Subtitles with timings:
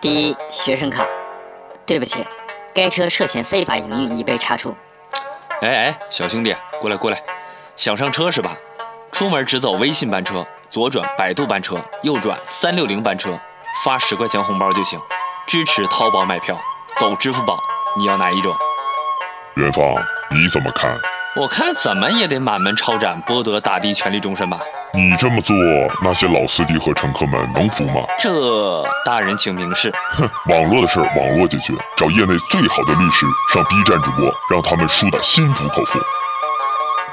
[0.00, 1.04] 第一，学生卡。
[1.84, 2.24] 对不起，
[2.72, 4.76] 该车涉嫌非法营运，已被查处。
[5.60, 7.20] 哎哎，小兄弟，过来过来，
[7.74, 8.56] 想上车是吧？
[9.10, 13.36] 出门只走微信班车，左转百度班车，右转三六零班车，
[13.84, 15.00] 发十块钱红包就行。
[15.48, 16.56] 支持淘宝买票，
[16.98, 17.58] 走支付宝。
[17.98, 18.54] 你要哪一种？
[19.54, 19.82] 元芳，
[20.30, 20.96] 你怎么看？
[21.38, 24.58] 我看怎么也得满门抄斩，剥夺打的权利终身吧。
[24.92, 25.54] 你这么做，
[26.02, 28.02] 那些老司机和乘客们能服吗？
[28.18, 29.94] 这大人请明示。
[30.16, 36.00] 哼，网络的事儿网络解决，找业内最好的律师上 B 站直播，让他们输得心服口服。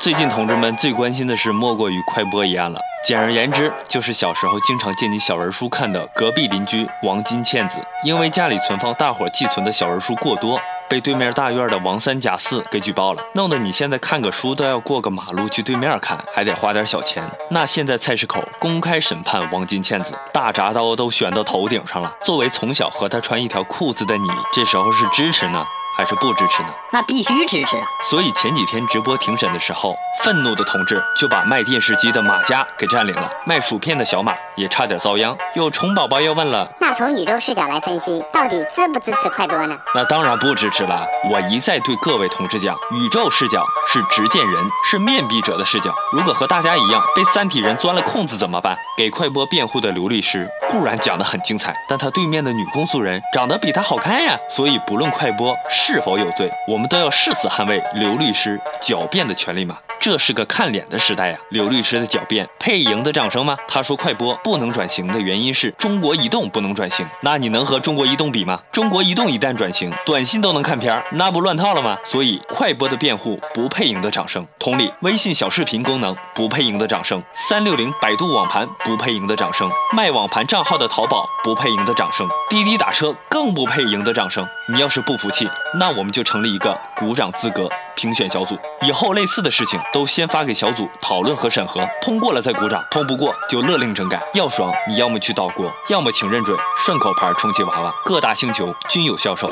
[0.00, 2.80] 最近同志们最关心的事莫过于快播一案了。
[3.04, 10.60] 简而言之，就是小时候经常借你小人书看的隔壁邻居王金倩子，因为家里存放大伙寄存的小人书过多。
[10.88, 17.22] 被对面大院的王三贾四给举报了，弄得你现在看个书都要过个马路去对面看，还得花点小钱。
[17.50, 22.14] 那现在菜市口公开审判王金倩子，大铡刀都悬到头顶上了。
[22.24, 25.64] 作为从小和他穿一条裤子的你，这时候是支持呢？
[25.98, 26.68] 还是不支持呢？
[26.92, 27.82] 那必须支持啊！
[28.08, 35.36] 所以前几天直播庭审的时候，愤怒的同志就把卖电视机的马家给占领了，卖薯片的小马也差点遭殃。
[35.56, 39.76] 有虫宝宝又问了，那从宇宙视角来分析，到底支不支持快播呢？
[39.92, 41.04] 那当然不支持了。
[41.28, 45.92] 我一再对各位同志讲，宇宙视角是执剑人，是面壁者的视角。
[46.12, 48.76] 如果和大家一样被三体人钻了空子怎么办？
[48.96, 54.38] 给快播辩护的刘律师固然讲得很精彩，但他对面的女公诉人长得比他好看呀。
[54.48, 55.56] 所以不论快播。
[55.68, 59.78] 是是否有罪，我们都要誓死捍卫刘律师狡辩的权利吗？
[60.00, 61.38] 这是个看脸的时代呀！
[61.50, 63.56] 刘律师的狡辩配赢的掌声吗？
[63.66, 68.60] 他说快播不能转型的原因是中国移动不能转型，那你能和中国移动比吗？
[68.72, 71.98] 中国移动一旦转型，短信都能看片儿，那不乱套了吗？
[72.04, 74.46] 所以快播的辩护不配赢得掌声。
[74.58, 84.46] 同理，微信小视频功能不配赢得掌声，三六零百度网盘不配赢得掌声，卖网盘账号的淘宝不配赢得掌声，滴滴打车更不配赢得掌声。
[84.72, 85.48] 你要是不服气，
[85.78, 89.76] 那我们就成立一个鼓掌资格评选小组，以后类似的事情。
[89.92, 94.22] 都先发给小组讨论和审核，通过了再鼓掌，通不过就勒令整改。
[94.34, 99.50] 要爽，你要么去倒锅，要么请认准顺口牌充气娃娃，各大星球均有销售。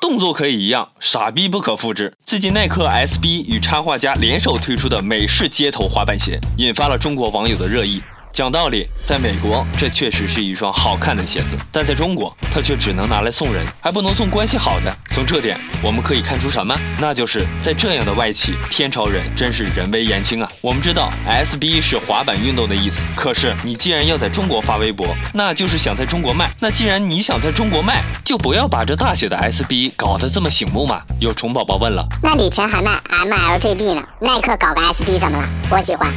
[0.00, 2.14] 动作可以一样，傻逼不可复制。
[2.24, 8.00] 最近耐克 SB 与插画家联手推出的美式街头滑板鞋，引发了中国网友的热议。
[8.36, 14.94] 讲道理，在美国这确实是一双好看的鞋子，但在中国它却只能拿来送人，还不能送关系好的。
[15.10, 16.78] 从这点我们可以看出什么？
[16.98, 20.52] 那就是在这样的外企，天朝人真是人微言轻啊。
[20.60, 26.54] 我们知道 SB 是滑板运动的意思，可是你既然要在中国发微博，那就是想在中国卖。
[26.60, 31.00] 那既然你想在中国卖，就不要把这大写的 SB 搞得这么醒目嘛。
[31.20, 34.02] 有虫宝宝问了，那李晨还卖 MLGB 呢？
[34.20, 35.48] 耐克搞个 SB 怎么了？
[35.70, 36.12] 我喜欢。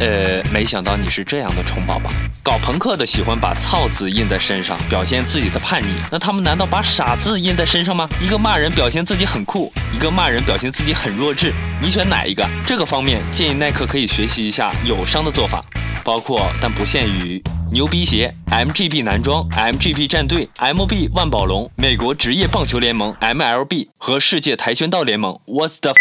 [0.00, 2.10] 呃，没想到你是这样的虫宝宝，
[2.42, 5.94] 搞朋克的喜欢把“操”字印在身上，表现自己的叛逆。
[6.10, 8.08] 那他们难道把“傻”字印在身上吗？
[8.20, 12.48] 一个骂人表现自己很酷，一个骂人表现自己很弱智，你选哪一个？
[12.66, 15.64] 这个方面建议耐克可以学习一下友商的做法，
[16.02, 25.94] 包括但不限于牛逼鞋、MGB 男装、MGB 战队、MB 万宝龙、美国职业棒球联盟 MLB 和世界跆拳道联盟 What's the？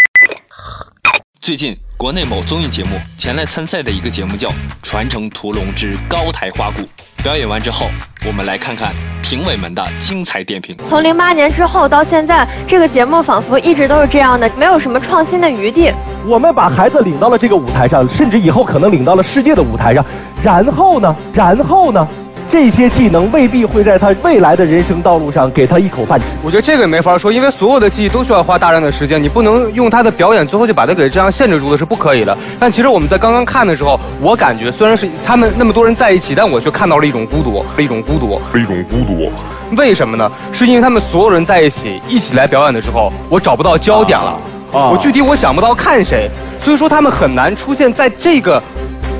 [1.40, 1.78] 最近。
[2.02, 4.50] 国内某综艺节目前来参赛的一个节目叫
[4.82, 6.82] 《传承屠龙之高台花鼓》，
[7.24, 7.86] 表演完之后，
[8.26, 8.92] 我们来看看
[9.22, 10.76] 评委们的精彩点评。
[10.84, 15.94] 从零八年之后到现在，这个节目仿佛一直都是这样的，没有什么创新的余地。
[16.26, 20.04] 我们把孩子领到了这个舞台上，甚至以后可能领到了世界的舞台上，
[20.44, 21.16] 然后呢？
[21.32, 22.08] 然后呢？
[22.52, 26.26] 这些技能未必会在他未来的人生道路上给他一口饭吃。
[26.44, 32.38] 我觉得这个也没法说，因为所有的技艺都需要花大量的时间，你不能用他的表演最后就把他给这样限制住的是不可以的。
[32.60, 39.32] 但其实我们在刚刚看的时候，我感觉虽然是他们那么多人在一起，但我却看到了一种孤独，一种孤独，一种孤独。
[39.78, 40.30] 为什么呢？
[40.52, 44.38] 是因为他们所有人在一起一起来表演的时候，我找不到焦点了，
[44.74, 46.30] 啊我具体我想不到看谁，
[46.62, 48.62] 所以说他们很难出现在这个。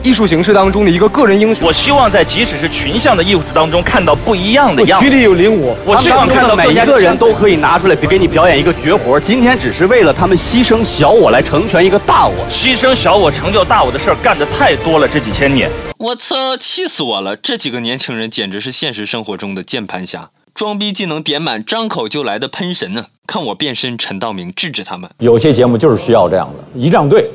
[0.04, 5.06] 艺术形式当中的一个个人英雄，我希望在即使是群像的艺术当中看到不一样的样子。
[5.08, 9.20] 局里有零五，我希望看到每一个人都可以拿出来给你表演一个绝活。
[9.20, 15.08] 今天只是为了他们牺牲小我来成全一个大我，牺牲小我成就大我的事儿干的太多了。
[15.08, 15.70] 这几千年，
[16.00, 17.36] 我操，气死我了！
[17.36, 23.06] 这几个年轻人简直是现实生活中的键盘侠，装逼技能点满，张口就来的喷神呢！
[23.28, 25.08] 看我变身陈道明制止他们。
[25.20, 27.30] 有些节目就是需要这样的仪仗队，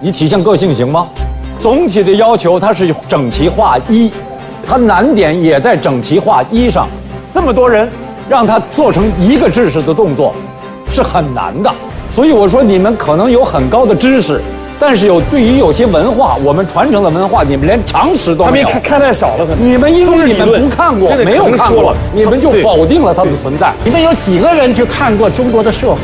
[0.00, 1.08] 你体现个性行吗？
[1.60, 4.10] 总体的要求，它是整齐划一，
[4.64, 6.88] 它难点也在整齐划一上。
[7.34, 7.88] 这么多人，
[8.28, 10.34] 让他做成一个知识的动作，
[10.90, 11.70] 是很难的。
[12.10, 14.40] 所以我说，你们可能有很高的知识，
[14.78, 18.68] 但是有对于有些文化，我们传承的文化，你们连常识都没有。
[18.68, 23.72] 他们看太少了，可能你们因为你们不看过这，个没有看过了，你们就否定了它的存在。
[23.84, 25.98] 你们有几个人去看过中国的社火？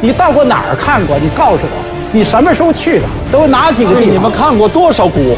[0.00, 1.16] 你到过哪儿看过？
[1.18, 3.06] 你告诉我，你什么时候去的？
[3.30, 4.14] 都哪几个地方？
[4.14, 5.36] 你们看过多少股？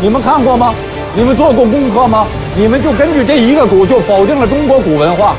[0.00, 0.72] 你们看过吗？
[1.16, 2.28] 你们做过功课吗？
[2.56, 5.34] 你们就根据这一个股就否定了中国古文化？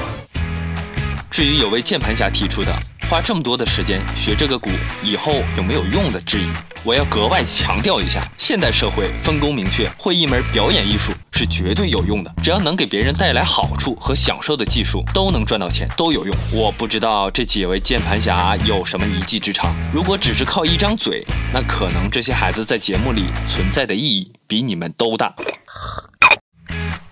[1.31, 2.71] 至于有位键盘侠提出的
[3.09, 4.69] 花这么多的时间学这个鼓
[5.01, 6.49] 以后有没有用的质疑，
[6.83, 12.33] 我要格外强调一下：现代社会分工明确，会一门表演艺术是绝对有用的。
[12.41, 16.35] 只要能给别人带来好处和享受的技术，都能赚到钱，都有用。
[16.51, 25.33] 我不知道这几位键盘侠有什么一技之长，如果只是靠一张嘴，那可能这些孩子在节目里存在的意义比你们都大。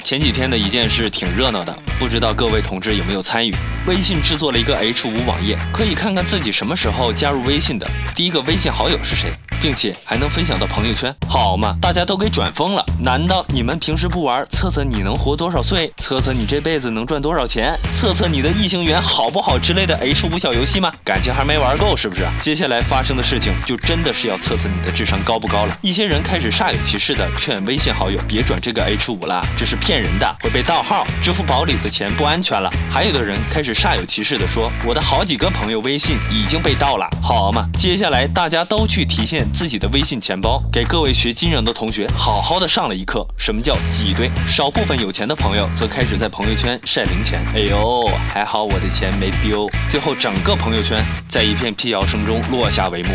[0.04, 3.56] 前几天的一件事挺热闹的，不知道各位同志有没有参与？
[3.86, 11.76] 微信制作了一个 H 五网页，可以看看自己什么时候加入微信的，第一个微信好友是谁，并且还能分享到朋友圈，好嘛？
[11.80, 12.84] 大家都给转疯了。
[13.00, 20.92] 难道你们平时不玩，测测你能活多少岁，测测你这辈子能赚多少钱，测测你的异性缘好不好之类的 H 五小游戏吗？
[21.06, 22.28] 感情还没玩够是不是？
[22.40, 25.78] 接下来发生的事情就真的是要测测你的智商高不高了。
[25.82, 32.72] 一些人开始煞有其事的劝微信好友别转这个 H 五了，这是骗人的，会被盗号，支付宝里的钱不安全了。
[32.90, 37.68] 还有的人开始煞有其事的说，我的好几个朋友微信已经被盗了，好嘛？
[37.76, 44.30] 接下来大家都去提现自己的微信钱包，给各位学金融的同学好好的上了一课，什么叫挤兑。
[44.48, 49.70] 少部分有钱的朋友则开始在朋友圈晒零钱，哎呦，还好我的钱没丢。
[49.88, 53.14] 最后整个朋友圈在一片辟谣声中落下帷幕。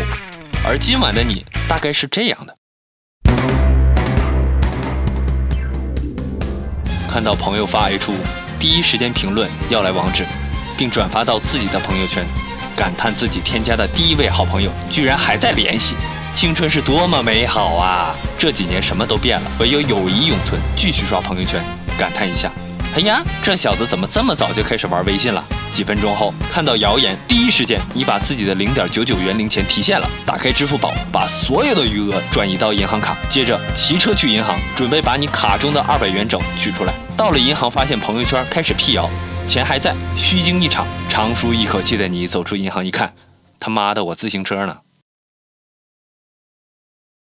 [0.63, 2.55] 而今晚的你大概是这样的。
[7.09, 8.15] 看到朋友发 H 五，
[8.59, 10.23] 第一时间评论要来网址，
[10.77, 12.23] 并转发到自己的朋友圈，
[12.75, 15.95] 感叹自己添加的第一位好朋友居然还在联系。
[16.33, 18.15] 青春是多么美好啊！
[18.37, 20.61] 这几年什么都变了，唯有友谊永存。
[20.75, 21.63] 继续刷朋友圈，
[21.97, 22.51] 感叹一下：
[22.95, 25.43] 哎呀，这小子怎么这么早就开始玩微信了？
[25.71, 36.93] 几分钟后，看到谣言，第一时间你把自己的零点九九元零钱提现了，打开支付宝，把所有的余额转移到银行卡，接着骑车去银行，准备把你卡中的二百元整取出来。
[37.17, 39.09] 到了银行，发现朋友圈开始辟谣，
[39.47, 40.85] 钱还在，虚惊一场。
[41.09, 43.11] 长舒一口气的你走出银行一看，
[43.59, 44.77] 他妈的，我自行车呢？